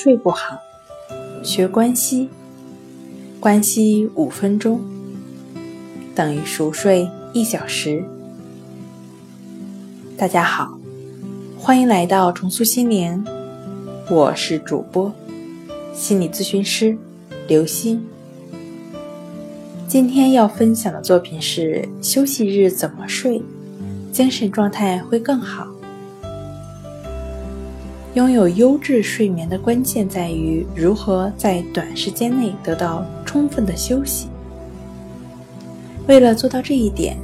[0.00, 0.62] 睡不好，
[1.42, 2.28] 学关息，
[3.40, 4.80] 关息五分钟
[6.14, 8.04] 等于熟睡一小时。
[10.16, 10.78] 大家好，
[11.58, 13.26] 欢迎来到重塑心灵，
[14.08, 15.12] 我是主播
[15.92, 16.96] 心理咨询师
[17.48, 18.00] 刘星。
[19.88, 23.42] 今天要分享的作品是休息日怎么睡，
[24.12, 25.66] 精神状态会更好。
[28.14, 34.28] 拥有优质睡眠的关键在于如何在短时间内得到充分的休息。
[36.06, 37.16] 为了做到这一点，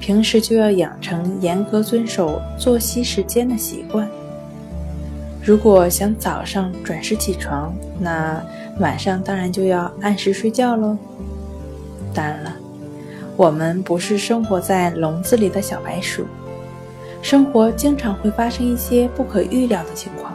[0.00, 4.08] 平时就要养成严格遵守作息时间的习惯。
[5.42, 8.42] 如果想早上准时起床，那
[8.80, 10.96] 晚上当然就要按时睡觉喽。
[12.12, 12.52] 当然了，
[13.36, 16.26] 我们不是生活在笼子里的小白鼠，
[17.24, 20.34] 生活经常会发生一些不可预料的情况。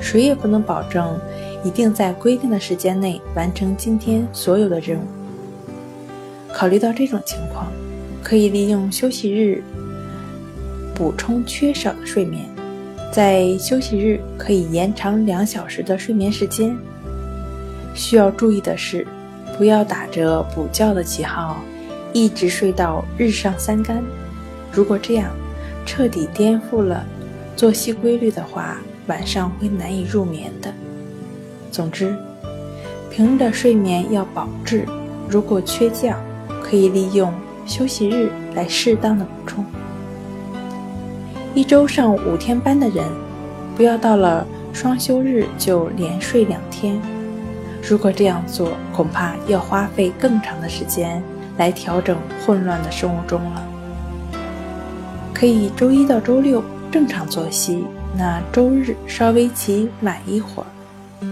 [0.00, 1.20] 谁也不能保证
[1.62, 5.02] 一定在规定的时间内完成今天所有的任务。
[6.50, 7.70] 考虑到这种情况，
[8.22, 9.62] 可以利用休息日
[10.94, 12.46] 补充缺少的睡眠，
[13.12, 16.74] 在休息日可以延长两小时的睡眠时间。
[17.94, 19.06] 需要注意的是，
[19.58, 21.62] 不要打着补觉的旗号，
[22.14, 24.02] 一直睡到日上三竿。
[24.72, 25.30] 如果这样
[25.84, 27.04] 彻底颠覆了
[27.56, 30.72] 作息规律的话，晚上会难以入眠的。
[31.70, 32.16] 总之，
[33.10, 34.86] 平日的睡眠要保质。
[35.28, 36.14] 如果缺觉，
[36.62, 37.32] 可以利用
[37.66, 39.64] 休息日来适当的补充。
[41.54, 43.04] 一周上五天班的人，
[43.76, 47.00] 不要到了双休日就连睡两天。
[47.86, 51.22] 如果这样做，恐怕要花费更长的时间
[51.58, 52.16] 来调整
[52.46, 53.68] 混乱的生物钟了。
[55.42, 56.62] 可以周一到周六
[56.92, 57.84] 正常作息。
[58.16, 61.28] 那周日稍微起晚一会儿。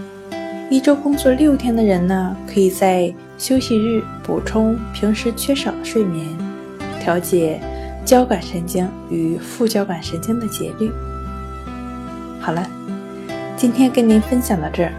[0.69, 6.27] 一周工作六天的人呢，可以在休息日补充平时缺少的睡眠，
[6.99, 7.57] 调节
[8.03, 10.91] 交感神经与副交感神经的节律。
[12.41, 12.69] 好了，
[13.55, 14.91] 今天跟您分享到这儿，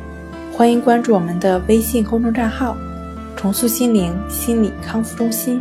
[0.55, 2.79] 欢迎关注我们的微信公众账号
[3.37, 5.61] “重塑心灵心理康复中心”，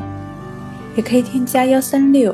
[0.95, 2.33] 也可以添加幺三六